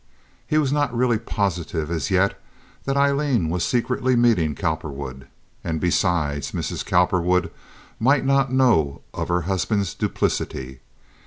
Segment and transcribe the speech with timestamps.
[0.47, 2.41] He was not really positive as yet
[2.85, 5.27] that Aileen was secretly meeting Cowperwood,
[5.63, 6.83] and, besides, Mrs.
[6.83, 7.51] Cowperwood
[7.99, 10.79] might not know of her husband's duplicity.